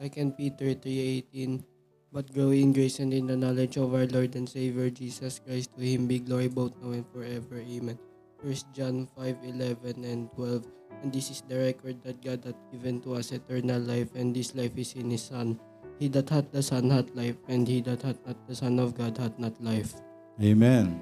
[0.00, 1.62] 2 Peter 3.18
[2.10, 5.70] But grow in grace and in the knowledge of our Lord and Savior Jesus Christ.
[5.76, 7.62] To him be glory both now and forever.
[7.62, 8.09] Amen.
[8.40, 10.64] 1 John 5.11 and 12
[11.00, 14.52] And this is the record that God hath given to us eternal life, and this
[14.52, 15.56] life is in his Son.
[15.96, 18.92] He that hath the Son hath life, and he that hath not the Son of
[18.92, 19.96] God hath not life.
[20.36, 21.00] Amen.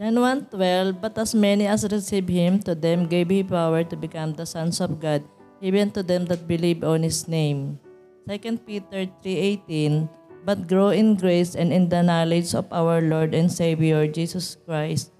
[0.00, 4.32] John 1.12 But as many as receive him, to them gave he power to become
[4.32, 5.24] the sons of God,
[5.60, 7.80] even to them that believe on his name.
[8.28, 10.08] 2 Peter 3.18
[10.44, 15.12] But grow in grace and in the knowledge of our Lord and Savior Jesus Christ.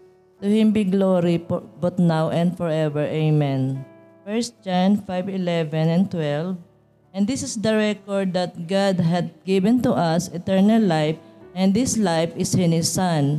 [0.42, 3.06] To him be glory for, both now and forever.
[3.06, 3.86] Amen.
[4.26, 6.58] 1 John 5.11 and 12
[7.14, 11.14] And this is the record that God had given to us eternal life,
[11.54, 13.38] and this life is in his Son.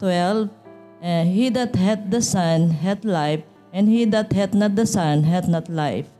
[0.00, 0.50] 12.
[1.02, 5.22] Uh, he that hath the Son hath life, and he that hath not the Son
[5.22, 6.10] hath not life.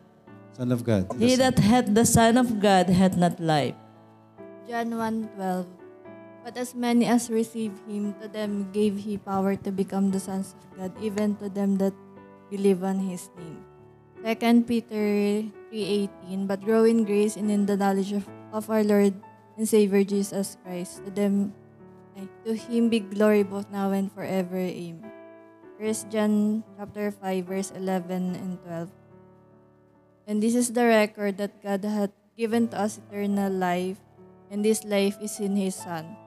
[0.54, 1.10] Son of God.
[1.18, 3.74] He that hath the Son of God hath not life.
[4.68, 5.81] John 1.12
[6.42, 10.58] But as many as received him, to them gave he power to become the sons
[10.58, 11.94] of God, even to them that
[12.50, 13.62] believe on his name.
[14.22, 19.14] 2 Peter 3.18 But grow in grace and in the knowledge of, of our Lord
[19.56, 21.02] and Savior Jesus Christ.
[21.06, 21.54] To them,
[22.18, 24.58] ay, to him be glory both now and forever.
[24.58, 25.10] Amen.
[25.82, 28.90] 1 John chapter 5 verse 11 and 12
[30.30, 33.98] And this is the record that God hath given to us eternal life,
[34.50, 36.21] and this life is in his Son.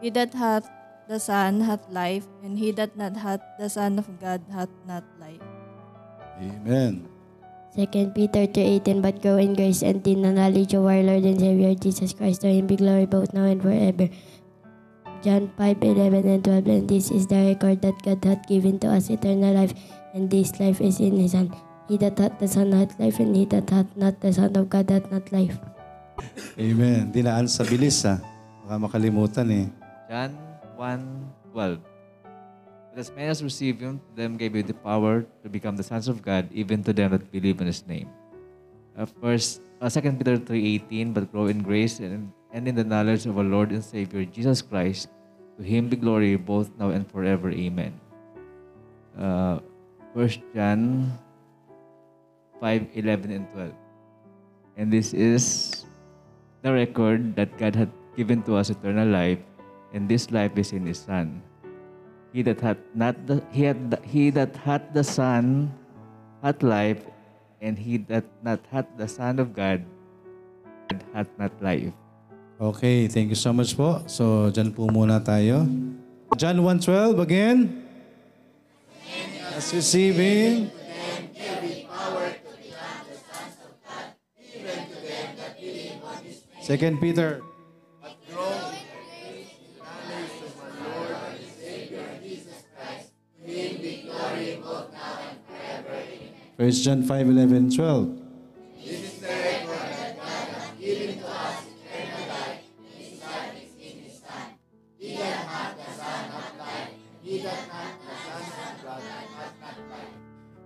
[0.00, 0.64] He that hath
[1.08, 5.04] the Son hath life, and he that not hath the Son of God hath not
[5.20, 5.44] life.
[6.40, 7.04] Amen.
[7.76, 7.86] 2
[8.16, 11.74] Peter 3.18 But grow in grace and in the knowledge of our Lord and Savior
[11.76, 12.40] Jesus Christ.
[12.42, 14.08] To him be glory both now and forever.
[15.20, 19.10] John 5.11 and 12 And this is the record that God hath given to us
[19.10, 19.76] eternal life,
[20.14, 21.52] and this life is in his Son.
[21.92, 24.70] He that hath the Son hath life, and he that hath not the Son of
[24.72, 25.60] God hath not life.
[26.58, 27.12] Amen.
[27.12, 28.18] Dinaan sa bilis ha.
[28.64, 29.79] Baka makalimutan eh.
[30.10, 30.34] John
[30.74, 31.78] 1.12
[32.90, 36.10] But as many as receive him, them gave he the power to become the sons
[36.10, 38.10] of God, even to them that believe in his name.
[38.98, 43.24] Uh, first, uh, 2 Peter 3.18 But grow in grace and, and in the knowledge
[43.26, 45.06] of our Lord and Savior Jesus Christ.
[45.58, 47.54] To him be glory both now and forever.
[47.54, 47.94] Amen.
[49.14, 49.60] Uh,
[50.14, 51.06] 1 John
[52.58, 53.72] 5.11 and 12
[54.76, 55.86] And this is
[56.62, 59.38] the record that God had given to us eternal life,
[59.92, 61.42] and this life is in His Son.
[62.32, 65.74] He that hath not the he had he that hath the Son
[66.42, 67.02] hath life,
[67.58, 69.82] and he that not hath the Son of God
[71.12, 71.90] hath not life.
[72.60, 74.04] Okay, thank you so much po.
[74.04, 75.64] So, dyan po muna tayo.
[76.36, 77.88] John 1.12 again.
[79.56, 80.68] As receiving.
[86.60, 87.42] Second Peter.
[96.60, 98.20] First John 5, 11, 12.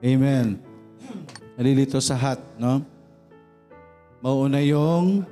[0.02, 0.58] Amen.
[1.54, 2.82] Nalilito sa hat, no?
[4.18, 5.22] Mauna yung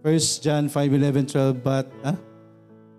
[0.00, 2.16] 1 John 5, 11, 12, but, ah?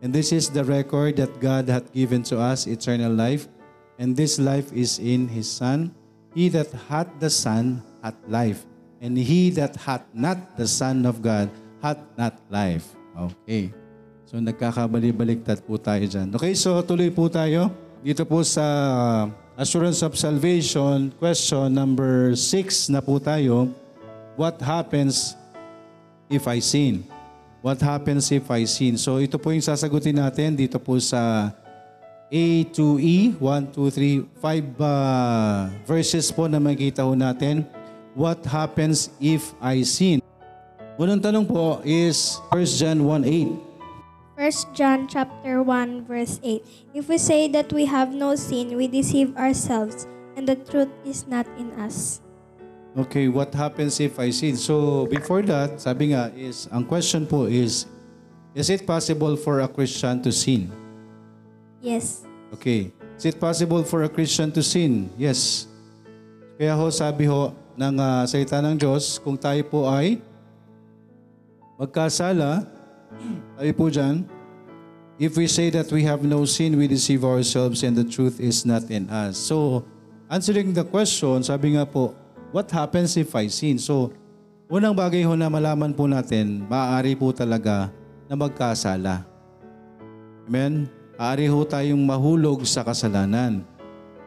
[0.05, 3.49] And this is the record that God hath given to us, eternal life,
[3.97, 6.04] and this life is in His Son.
[6.35, 8.67] He that hath the Son hath life,
[8.99, 11.47] and he that hath not the Son of God
[11.79, 12.83] hath not life.
[13.15, 13.71] Okay.
[14.27, 16.35] So nagkakabali-baliktad po tayo dyan.
[16.35, 17.71] Okay, so tuloy po tayo.
[18.03, 18.61] Dito po sa
[19.55, 23.71] Assurance of Salvation, question number 6 na po tayo.
[24.35, 25.39] What happens
[26.27, 27.07] if I sin?
[27.63, 28.99] What happens if I sin?
[28.99, 31.55] So ito po yung sasagutin natin dito po sa
[32.31, 37.61] A to E, 1, 2, 3, 5 uh, verses po na makikita ho natin.
[38.17, 40.25] What happens if I sin?
[40.97, 44.39] Unang tanong po is 1 John 1, 8.
[44.39, 46.59] 1 John chapter 1 verse 8
[46.91, 51.23] If we say that we have no sin we deceive ourselves and the truth is
[51.27, 52.19] not in us.
[52.95, 54.55] Okay, what happens if I sin?
[54.55, 57.87] So, before that, sabi nga is, ang question po is,
[58.55, 60.71] is it possible for a Christian to sin?
[61.85, 62.25] Yes.
[62.49, 62.89] Okay.
[63.13, 65.13] Is it possible for a Christian to sin?
[65.21, 65.69] Yes.
[66.57, 70.17] Kaya ho, sabi ho ng ah, salita ng Diyos, kung tayo po ay
[71.77, 72.65] magkasala,
[73.61, 74.25] sabi po dyan,
[75.21, 78.65] if we say that we have no sin, we deceive ourselves and the truth is
[78.65, 79.37] not in us.
[79.37, 79.85] So,
[80.33, 82.17] answering the question, sabi nga po,
[82.49, 83.77] what happens if I sin?
[83.77, 84.09] So,
[84.73, 87.93] unang bagay ho na malaman po natin, maaari po talaga
[88.25, 89.21] na magkasala.
[90.49, 90.94] Amen?
[91.15, 93.63] Aari ho tayong mahulog sa kasalanan.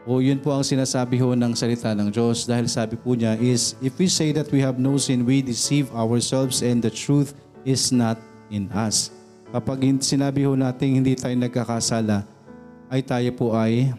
[0.08, 3.76] O yun po ang sinasabi ho ng salita ng Diyos dahil sabi po niya is,
[3.84, 7.36] if we say that we have no sin, we deceive ourselves and the truth
[7.68, 8.16] is not
[8.48, 9.12] in us.
[9.52, 12.24] Kapag sinabi ho natin hindi tayo nagkakasala,
[12.88, 13.92] ay tayo po ay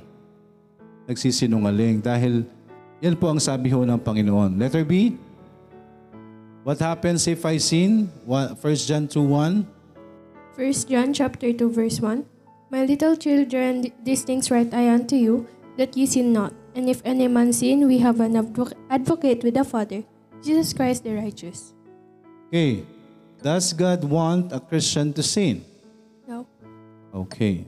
[1.06, 2.42] nagsisinungaling dahil
[3.06, 4.58] yan po ang sabi ho ng Panginoon.
[4.58, 5.14] Letter B,
[6.66, 8.10] what happens if I sin?
[8.26, 9.62] 1 John 2.1
[10.58, 12.39] 1 John chapter 2 verse 1
[12.70, 15.50] My little children, these things write I unto you,
[15.82, 16.54] that ye sin not.
[16.78, 20.06] And if any man sin, we have an advo- advocate with the Father,
[20.46, 21.74] Jesus Christ the righteous.
[22.48, 22.86] Okay.
[23.42, 25.66] Does God want a Christian to sin?
[26.28, 26.46] No.
[27.10, 27.66] Okay.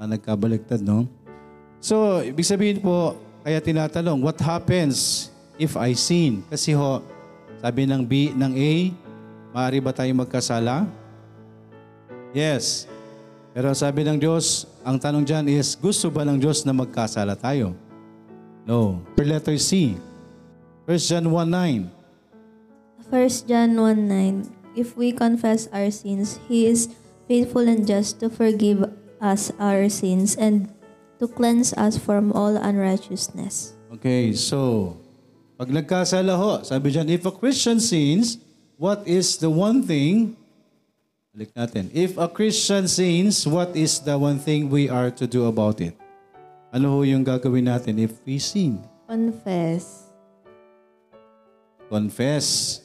[0.00, 1.06] Ah, nagkabaliktad, no?
[1.78, 3.14] So, ibig sabihin po,
[3.46, 5.28] kaya tinatanong, what happens
[5.62, 6.42] if I sin?
[6.50, 7.06] Kasi ho,
[7.62, 8.72] sabi ng B, ng A,
[9.54, 10.90] maaari ba tayo magkasala?
[12.34, 12.90] Yes.
[13.58, 17.74] Pero sabi ng Diyos, ang tanong dyan is, gusto ba ng Diyos na magkasala tayo?
[18.62, 19.02] No.
[19.18, 19.98] Per letter C.
[20.86, 21.90] 1 John 1.9
[23.10, 26.86] 1 John 1:9 If we confess our sins, he is
[27.26, 28.86] faithful and just to forgive
[29.18, 30.70] us our sins and
[31.18, 33.74] to cleanse us from all unrighteousness.
[33.98, 34.94] Okay, so,
[35.58, 38.38] pag nagkasala ho, sabi dyan, if a Christian sins,
[38.78, 40.37] what is the one thing,
[41.38, 45.46] balik natin, if a Christian sins, what is the one thing we are to do
[45.46, 45.94] about it?
[46.74, 48.82] Ano ho yung gagawin natin if we sin?
[49.06, 50.10] Confess.
[51.86, 52.82] Confess.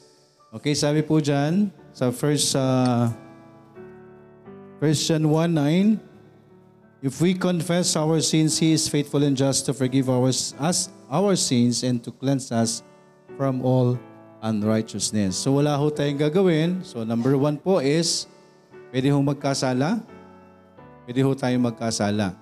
[0.54, 3.10] Okay, sabi po dyan, sa first, uh,
[4.78, 5.98] first John 1.9,
[7.02, 11.34] If we confess our sins, He is faithful and just to forgive our, us our
[11.34, 12.86] sins and to cleanse us
[13.34, 13.98] from all
[14.46, 15.34] unrighteousness.
[15.42, 16.86] So wala ho tayong gagawin.
[16.86, 18.30] So number one po is,
[18.94, 19.98] pwede ho magkasala.
[21.02, 22.38] Pwede ho tayong magkasala.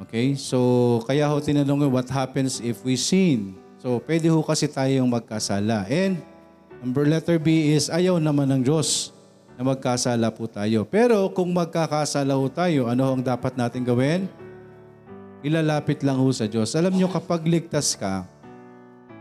[0.00, 0.32] Okay?
[0.40, 3.52] So kaya ho tinanong what happens if we sin?
[3.76, 5.84] So pwede ho kasi tayong magkasala.
[5.92, 6.24] And
[6.80, 9.12] number letter B is ayaw naman ng Diyos
[9.60, 10.88] na magkasala po tayo.
[10.88, 14.24] Pero kung magkakasala ho tayo, ano ang dapat natin gawin?
[15.44, 16.72] Ilalapit lang ho sa Diyos.
[16.72, 18.24] Alam nyo, kapag ligtas ka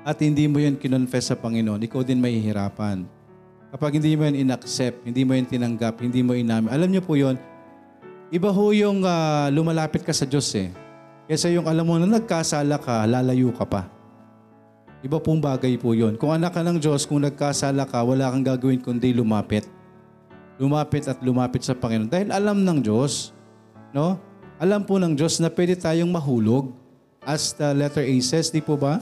[0.08, 3.19] at hindi mo yun kinonfess sa Panginoon, ikaw din mahihirapan.
[3.70, 7.14] Kapag hindi mo yun inaccept, hindi mo yun tinanggap, hindi mo inamin, alam nyo po
[7.14, 7.38] yun,
[8.30, 10.70] Iba ho yung ah, lumalapit ka sa Diyos eh.
[11.26, 13.90] Kesa yung alam mo na nagkasala ka, lalayo ka pa.
[15.02, 16.14] Iba pong bagay po yun.
[16.14, 19.66] Kung anak ka ng Diyos, kung nagkasala ka, wala kang gagawin kundi lumapit.
[20.62, 22.10] Lumapit at lumapit sa Panginoon.
[22.12, 23.34] Dahil alam ng Diyos,
[23.98, 24.22] no?
[24.62, 26.70] Alam po ng Diyos na pwede tayong mahulog.
[27.26, 29.02] As the letter A says, di po ba?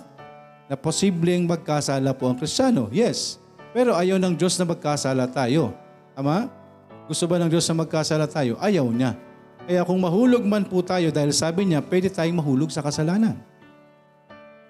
[0.71, 2.87] Na posibleng magkasala po ang Kristiyano.
[2.95, 3.43] Yes.
[3.75, 5.75] Pero ayaw ng Diyos na magkasala tayo.
[6.15, 6.47] Tama?
[7.07, 8.59] Gusto ba ng Diyos na magkasala tayo?
[8.59, 9.15] Ayaw niya.
[9.67, 13.35] Kaya kung mahulog man po tayo, dahil sabi niya, pwede tayong mahulog sa kasalanan.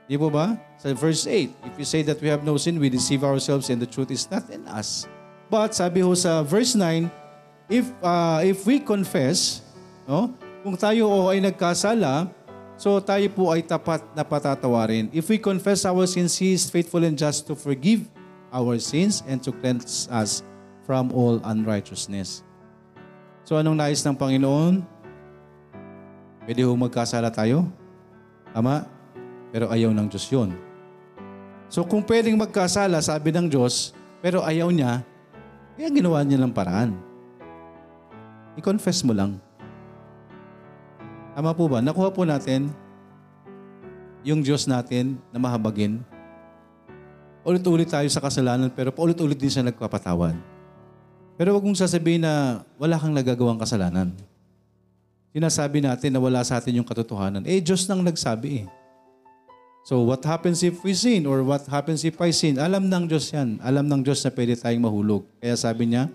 [0.08, 0.58] Di po ba?
[0.80, 3.78] Sa verse 8, if you say that we have no sin, we deceive ourselves and
[3.78, 5.06] the truth is not in us.
[5.52, 7.12] But sabi ho sa verse 9,
[7.68, 9.62] if uh, if we confess,
[10.08, 10.32] no?
[10.64, 12.32] Kung tayo o ay nagkasala,
[12.80, 15.12] so tayo po ay tapat na patatawarin.
[15.12, 18.08] If we confess our sins, He is faithful and just to forgive
[18.52, 20.44] our sins and to cleanse us
[20.88, 22.44] from all unrighteousness.
[23.48, 24.84] So anong nais ng Panginoon?
[26.48, 27.68] Pwede ho magkasala tayo?
[28.56, 28.88] Tama?
[29.52, 30.56] Pero ayaw ng Diyos yun.
[31.68, 33.92] So kung pwedeng magkasala, sabi ng Diyos,
[34.24, 35.04] pero ayaw niya,
[35.76, 36.96] kaya ginawa niya ng paraan.
[38.58, 39.38] I-confess mo lang.
[41.38, 41.84] Tama po ba?
[41.84, 42.74] Nakuha po natin
[44.26, 46.02] yung Diyos natin na mahabagin.
[47.48, 50.36] Ulit-ulit tayo sa kasalanan pero paulit-ulit din siya nagpapatawad.
[51.40, 54.12] Pero wag mong sasabihin na wala kang nagagawang kasalanan.
[55.32, 57.48] Sinasabi natin na wala sa atin yung katotohanan.
[57.48, 58.68] Eh, Diyos nang nagsabi eh.
[59.88, 62.60] So what happens if we sin or what happens if I sin?
[62.60, 63.64] Alam ng Diyos yan.
[63.64, 65.24] Alam ng Diyos na pwede tayong mahulog.
[65.40, 66.12] Kaya sabi niya,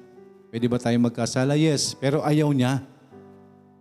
[0.53, 1.57] pwede ba tayong magkasala?
[1.57, 1.97] Yes.
[1.97, 2.85] Pero ayaw niya.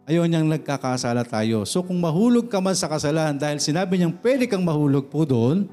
[0.08, 1.68] Ayaw niyang nagkakasala tayo.
[1.68, 5.68] So kung mahulog ka man sa kasalanan dahil sinabi niyang pwede kang mahulog po doon,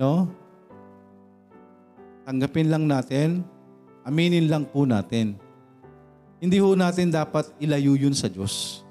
[0.00, 0.28] no?
[2.26, 3.46] Tanggapin lang natin,
[4.02, 5.38] aminin lang po natin.
[6.42, 8.84] Hindi ho natin dapat ilayo yun sa Diyos.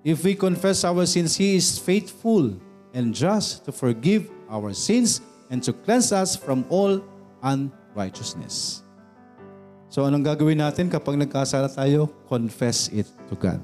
[0.00, 2.56] If we confess our sins, He is faithful
[2.96, 5.20] and just to forgive our sins
[5.52, 7.04] and to cleanse us from all
[7.44, 8.86] unrighteousness.
[9.90, 12.06] So anong gagawin natin kapag nagkasala tayo?
[12.30, 13.58] Confess it to God.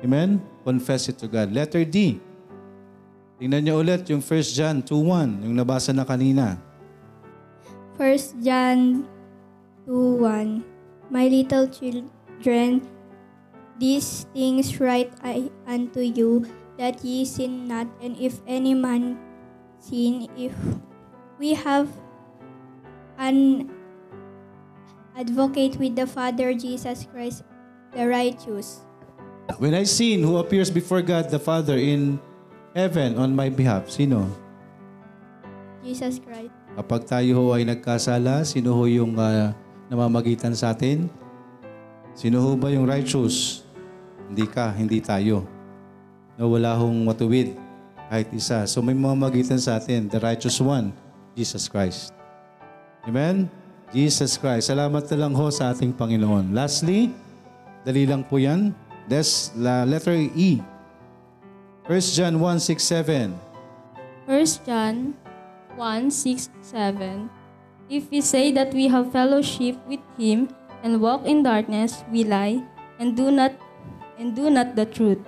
[0.00, 0.40] Amen?
[0.64, 1.52] Confess it to God.
[1.52, 2.18] Letter D.
[3.36, 6.56] Tingnan niyo ulit yung 1 John 2.1, yung nabasa na kanina.
[8.00, 9.04] 1 John
[9.84, 10.64] 2:1
[11.12, 12.80] My little children,
[13.76, 16.48] these things write I unto you,
[16.80, 19.20] that ye sin not, and if any man
[19.84, 20.56] sin, if
[21.36, 21.92] we have
[23.20, 23.68] an
[25.12, 27.44] advocate with the Father Jesus Christ,
[27.92, 28.80] the righteous.
[29.60, 32.18] When I sin, who appears before God the Father in
[32.76, 33.88] heaven on my behalf?
[33.88, 34.28] Sino?
[35.80, 36.52] Jesus Christ.
[36.76, 39.56] Kapag tayo ho ay nagkasala, sino ho yung ah,
[39.88, 41.08] namamagitan sa atin?
[42.12, 43.64] Sino ho ba yung righteous?
[44.28, 45.48] Hindi ka, hindi tayo.
[46.36, 47.56] Na wala hong matuwid
[48.12, 48.68] kahit isa.
[48.68, 50.92] So may mamamagitan sa atin, the righteous one,
[51.32, 52.12] Jesus Christ.
[53.08, 53.48] Amen?
[53.88, 54.68] Jesus Christ.
[54.68, 56.52] Salamat na lang ho sa ating Panginoon.
[56.52, 57.08] Lastly,
[57.88, 58.74] dali lang po yan.
[59.08, 60.75] Des, la letter E.
[61.86, 63.38] 1 John 1, 6, 7.
[64.26, 65.14] 1 John
[65.78, 67.30] 1 6 7
[67.88, 70.50] If we say that we have fellowship with him
[70.82, 72.66] and walk in darkness, we lie
[72.98, 73.54] and do not
[74.18, 75.22] and do not the truth.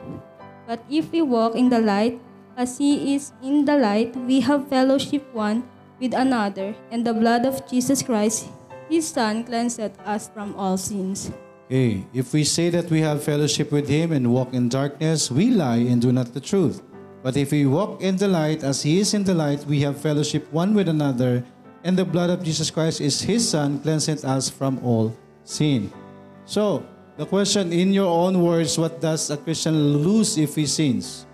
[0.67, 2.19] But if we walk in the light,
[2.57, 5.63] as he is in the light, we have fellowship one
[6.03, 8.51] with another, and the blood of Jesus Christ,
[8.91, 11.31] his Son, cleanseth us from all sins.
[11.69, 15.53] Okay, if we say that we have fellowship with Him and walk in darkness, we
[15.53, 16.81] lie and do not the truth.
[17.21, 20.01] But if we walk in the light as He is in the light, we have
[20.01, 21.45] fellowship one with another,
[21.85, 25.13] and the blood of Jesus Christ is His Son, cleanseth us from all
[25.45, 25.93] sin.
[26.49, 26.89] So,
[27.21, 31.29] the question in your own words, what does a Christian lose if he sins?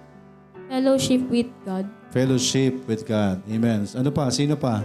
[0.66, 1.86] Fellowship with God.
[2.10, 3.38] Fellowship with God.
[3.46, 3.86] Amen.
[3.94, 4.34] Ano pa?
[4.34, 4.82] Sino pa?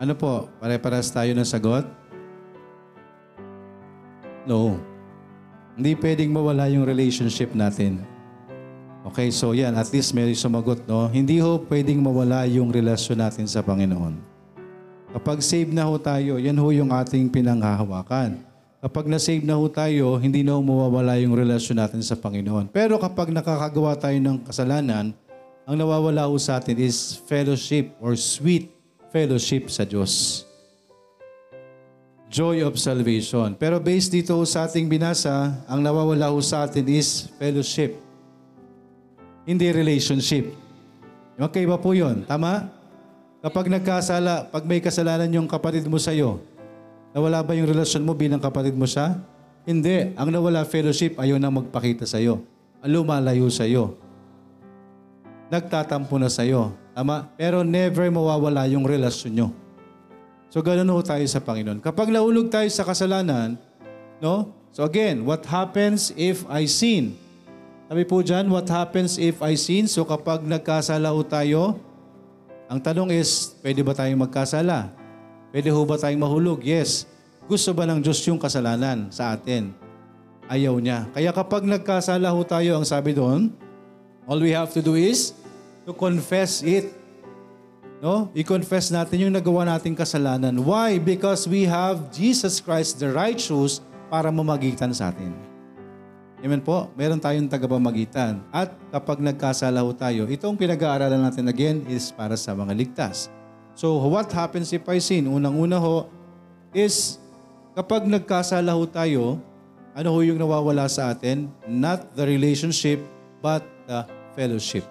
[0.00, 0.48] Ano po?
[0.64, 2.01] Pare-paras tayo ng sagot?
[4.48, 4.78] No.
[5.78, 8.02] Hindi pwedeng mawala yung relationship natin.
[9.02, 11.10] Okay, so yan, at least may sumagot, no?
[11.10, 14.14] Hindi ho pwedeng mawala yung relasyon natin sa Panginoon.
[15.12, 18.40] Kapag save na ho tayo, yan ho yung ating pinanghahawakan.
[18.82, 22.70] Kapag na-save na ho tayo, hindi na ho mawawala yung relasyon natin sa Panginoon.
[22.70, 25.14] Pero kapag nakakagawa tayo ng kasalanan,
[25.62, 28.74] ang nawawala ho sa atin is fellowship or sweet
[29.14, 30.42] fellowship sa Diyos.
[32.32, 33.52] Joy of salvation.
[33.60, 38.00] Pero based dito sa ating binasa, ang nawawala ho sa atin is fellowship.
[39.44, 40.56] Hindi relationship.
[41.36, 42.24] Magkaiba po yun.
[42.24, 42.72] Tama?
[43.44, 46.40] Kapag nagkasala, pag may kasalanan yung kapatid mo sa'yo,
[47.12, 49.20] Nawala ba yung relasyon mo bilang kapatid mo siya?
[49.68, 50.16] Hindi.
[50.16, 52.40] Ang nawala fellowship, ayaw na magpakita sa'yo.
[52.80, 54.00] Lumalayo sa'yo.
[55.52, 56.72] Nagtatampo na sa'yo.
[56.96, 57.28] Tama?
[57.36, 59.48] Pero never mawawala yung relasyon nyo.
[60.52, 61.80] So ganun ho tayo sa Panginoon.
[61.80, 63.56] Kapag nahulog tayo sa kasalanan,
[64.20, 64.52] no?
[64.68, 67.16] So again, what happens if I sin?
[67.88, 69.88] Sabi po dyan, what happens if I sin?
[69.88, 71.80] So kapag nagkasala ho tayo,
[72.68, 74.92] ang tanong is, pwede ba tayong magkasala?
[75.52, 76.60] Pwede ho ba tayong mahulog?
[76.60, 77.08] Yes.
[77.48, 79.72] Gusto ba ng Diyos yung kasalanan sa atin?
[80.52, 81.08] Ayaw niya.
[81.16, 83.48] Kaya kapag nagkasala ho tayo, ang sabi doon,
[84.28, 85.32] all we have to do is
[85.88, 86.92] to confess it.
[88.02, 88.26] No?
[88.34, 90.58] I-confess natin yung nagawa nating kasalanan.
[90.66, 90.98] Why?
[90.98, 93.78] Because we have Jesus Christ, the righteous,
[94.10, 95.30] para mamagitan sa atin.
[96.42, 96.90] Amen po.
[96.98, 98.42] Meron tayong tagapamagitan.
[98.50, 103.30] At kapag nagkasala ho tayo, itong pinag-aaralan natin again is para sa mga ligtas.
[103.78, 105.30] So what happens if I sin?
[105.30, 106.10] Unang-una ho
[106.74, 107.22] is
[107.78, 109.38] kapag nagkasala ho tayo,
[109.94, 111.46] ano ho yung nawawala sa atin?
[111.70, 112.98] Not the relationship,
[113.38, 114.02] but the
[114.34, 114.82] fellowship.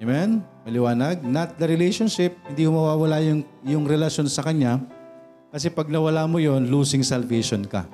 [0.00, 0.40] Amen?
[0.64, 1.20] Maliwanag?
[1.20, 4.80] Not the relationship, hindi ho mawawala yung, yung relasyon sa Kanya.
[5.52, 7.84] Kasi pag nawala mo yon losing salvation ka.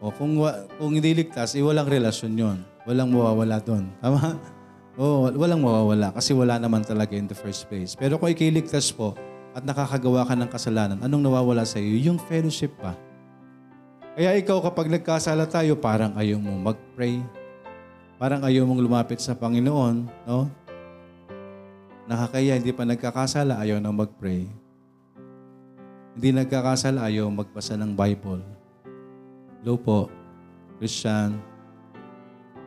[0.00, 0.36] O kung,
[0.76, 2.58] kung hindi ligtas, eh, walang relasyon yon.
[2.84, 3.88] Walang mawawala doon.
[3.98, 4.20] Tama?
[5.00, 7.96] O, walang mawawala kasi wala naman talaga in the first place.
[7.96, 9.16] Pero kung ikiligtas po
[9.56, 12.12] at nakakagawa ka ng kasalanan, anong nawawala sa iyo?
[12.12, 12.92] Yung fellowship pa.
[14.12, 17.22] Kaya ikaw kapag nagkasala tayo, parang ayaw mong mag-pray.
[18.20, 20.04] Parang ayaw mong lumapit sa Panginoon.
[20.28, 20.44] No?
[22.04, 24.44] Nakakaya, hindi pa nagkakasala, ayaw nang mag-pray.
[26.12, 28.44] Hindi nagkakasala, ayaw magbasa ng Bible.
[29.64, 30.12] Hello po,
[30.76, 31.40] Christian.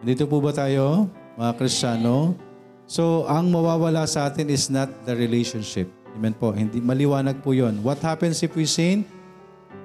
[0.02, 1.06] Nandito po ba tayo,
[1.38, 2.34] mga Kristiyano?
[2.90, 5.86] So, ang mawawala sa atin is not the relationship.
[6.18, 6.50] Amen po.
[6.50, 7.78] Hindi, maliwanag po yon.
[7.86, 9.06] What happens if we sin?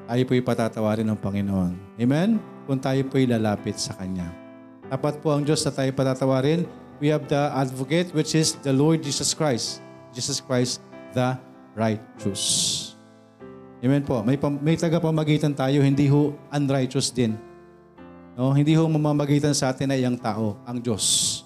[0.08, 2.00] Tayo po'y patatawarin ng Panginoon.
[2.00, 2.40] Amen?
[2.64, 4.47] Kung tayo po'y lalapit sa Kanya.
[4.88, 6.64] Tapat po ang Diyos na tayo patatawarin.
[6.96, 9.84] We have the advocate which is the Lord Jesus Christ.
[10.16, 10.80] Jesus Christ,
[11.12, 11.36] the
[11.76, 12.42] righteous.
[13.84, 14.24] Amen po.
[14.24, 17.36] May, may tagapamagitan tayo, hindi ho unrighteous din.
[18.32, 18.50] No?
[18.56, 21.44] Hindi ho mamamagitan sa atin ay ang tao, ang Diyos,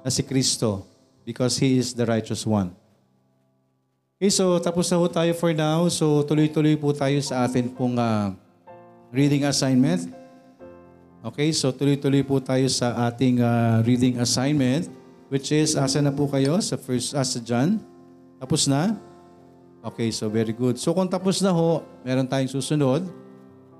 [0.00, 0.82] na si Kristo,
[1.22, 2.72] because He is the righteous one.
[4.16, 5.84] Okay, so tapos na ho tayo for now.
[5.92, 8.32] So tuloy-tuloy po tayo sa atin pong ah,
[9.12, 10.19] reading assignment.
[11.20, 14.88] Okay, so tuloy-tuloy po tayo sa ating ah, reading assignment,
[15.28, 16.56] which is, asa na po kayo?
[16.64, 17.76] Sa first, ah, sa John?
[18.40, 18.96] Tapos na?
[19.84, 20.80] Okay, so very good.
[20.80, 23.04] So kung tapos na ho, meron tayong susunod.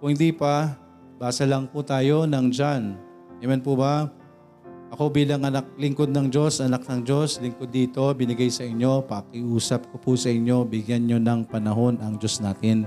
[0.05, 0.77] Kung hindi pa,
[1.17, 3.01] basa lang po tayo ng John.
[3.41, 4.13] Amen po ba?
[4.93, 9.89] Ako bilang anak, lingkod ng Diyos, anak ng Diyos, lingkod dito, binigay sa inyo, pakiusap
[9.89, 12.85] ko po sa inyo, bigyan nyo ng panahon ang Diyos natin.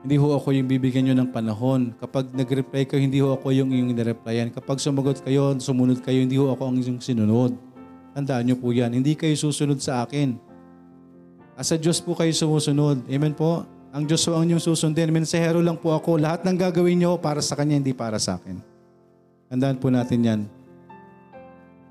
[0.00, 1.92] Hindi ho ako yung bibigyan nyo ng panahon.
[2.00, 4.48] Kapag nag-reply kayo, hindi ho ako yung yung nireplyan.
[4.48, 7.52] Kapag sumagot kayo, sumunod kayo, hindi ho ako ang yung sinunod.
[8.16, 8.96] Tandaan nyo po yan.
[8.96, 10.40] Hindi kayo susunod sa akin.
[11.52, 13.04] Asa Diyos po kayo sumusunod.
[13.12, 13.68] Amen po?
[13.92, 15.12] Ang Diyos po ang inyong susundin.
[15.12, 16.16] Mensahero lang po ako.
[16.16, 18.56] Lahat ng gagawin nyo para sa Kanya, hindi para sa akin.
[19.52, 20.40] Tandaan po natin yan.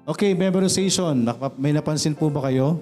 [0.10, 1.14] Okay, memorization.
[1.62, 2.82] May napansin po ba kayo?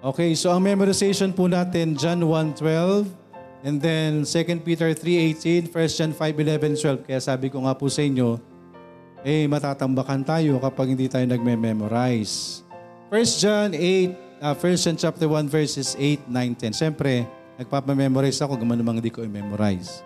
[0.00, 3.19] Okay, so ang memorization po natin, John 1.12,
[3.60, 7.06] and then 2 Peter 3.18, 1 John 5.11, 12.
[7.06, 8.40] Kaya sabi ko nga po sa inyo,
[9.20, 12.64] eh, matatambakan tayo kapag hindi tayo nagme-memorize.
[13.12, 16.72] 1 John 8, uh, 1 John chapter 1 verses 8, 9, 10.
[16.72, 17.28] Siyempre,
[17.60, 20.00] nagpapamemorize ako, gaman namang hindi ko i-memorize.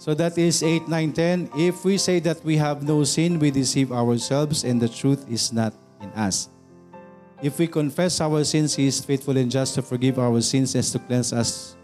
[0.00, 1.12] So that is 8, 9,
[1.56, 1.56] 10.
[1.56, 5.52] If we say that we have no sin, we deceive ourselves and the truth is
[5.52, 6.48] not in us.
[7.40, 10.84] If we confess our sins, He is faithful and just to forgive our sins and
[10.84, 11.79] to cleanse us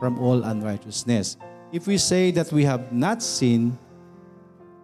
[0.00, 1.36] from all unrighteousness.
[1.70, 3.76] If we say that we have not sinned,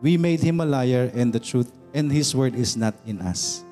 [0.05, 3.65] we made Him a liar and the truth and His word is not in us.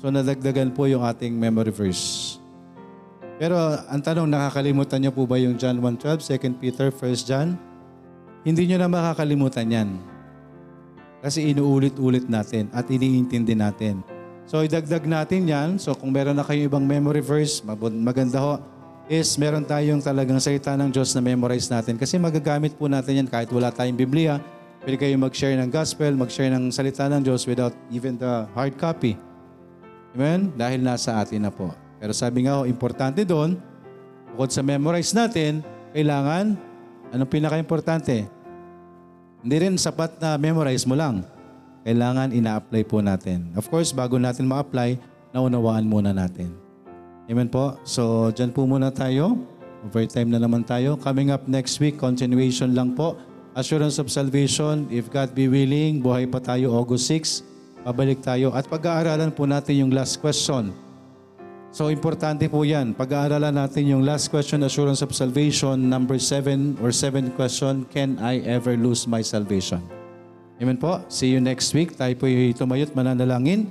[0.00, 2.40] So nadagdagan po yung ating memory verse.
[3.38, 3.54] Pero
[3.86, 7.54] ang tanong, nakakalimutan niyo po ba yung John 1.12, 2 Peter, 1 John?
[8.42, 9.88] Hindi niyo na makakalimutan yan.
[11.22, 14.02] Kasi inuulit-ulit natin at iniintindi natin.
[14.48, 15.78] So idagdag natin yan.
[15.78, 18.52] So kung meron na kayong ibang memory verse, maganda ho,
[19.08, 21.96] is meron tayong talagang salita ng Diyos na memorize natin.
[21.96, 24.36] Kasi magagamit po natin yan kahit wala tayong Biblia.
[24.84, 29.16] Pwede kayo mag-share ng gospel, mag-share ng salita ng Diyos without even the hard copy.
[30.12, 30.52] Amen?
[30.54, 31.72] Dahil nasa atin na po.
[31.98, 33.56] Pero sabi nga ho, importante doon,
[34.36, 35.64] bukod sa memorize natin,
[35.96, 36.54] kailangan,
[37.10, 38.28] anong pinaka-importante?
[39.40, 41.24] Hindi rin sapat na memorize mo lang.
[41.82, 43.56] Kailangan ina-apply po natin.
[43.56, 45.00] Of course, bago natin ma-apply,
[45.32, 46.67] naunawaan muna natin.
[47.28, 47.76] Amen po.
[47.84, 49.36] So, dyan po muna tayo.
[49.84, 50.96] Overtime na naman tayo.
[50.96, 53.20] Coming up next week, continuation lang po.
[53.52, 54.88] Assurance of Salvation.
[54.88, 57.84] If God be willing, buhay pa tayo August 6.
[57.84, 58.56] Pabalik tayo.
[58.56, 60.72] At pag-aaralan po natin yung last question.
[61.68, 62.96] So, importante po yan.
[62.96, 68.40] Pag-aaralan natin yung last question, Assurance of Salvation, number 7 or 7 question, Can I
[68.48, 69.84] ever lose my salvation?
[70.64, 71.04] Amen po.
[71.12, 71.92] See you next week.
[71.92, 72.24] Tayo po
[72.56, 73.68] tumayot mananalangin.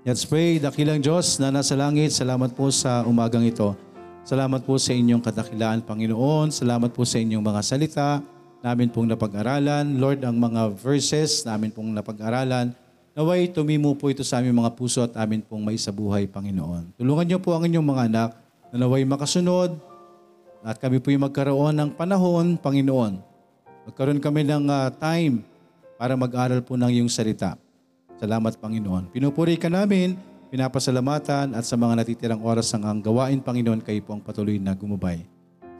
[0.00, 0.56] Let's pray.
[0.56, 3.76] Dakilang Diyos na nasa langit, salamat po sa umagang ito.
[4.24, 6.48] Salamat po sa inyong kadakilaan, Panginoon.
[6.48, 8.08] Salamat po sa inyong mga salita.
[8.64, 10.00] Namin pong napag-aralan.
[10.00, 12.72] Lord, ang mga verses namin pong napag-aralan.
[13.12, 16.96] Naway, tumimo po ito sa aming mga puso at amin pong may sabuhay, Panginoon.
[16.96, 18.30] Tulungan niyo po ang inyong mga anak
[18.72, 19.76] na naway makasunod
[20.64, 23.20] at kami po yung magkaroon ng panahon, Panginoon.
[23.84, 25.44] Magkaroon kami ng ah, time
[26.00, 27.60] para mag-aral po ng iyong salita.
[28.20, 29.08] Salamat, Panginoon.
[29.08, 30.20] Pinupuri ka namin,
[30.52, 34.76] pinapasalamatan at sa mga natitirang oras ng ang gawain, Panginoon, kayo po ang patuloy na
[34.76, 35.24] gumabay.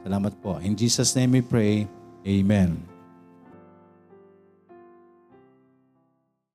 [0.01, 0.57] Salamat po.
[0.65, 1.85] In Jesus' name we pray.
[2.25, 2.90] Amen.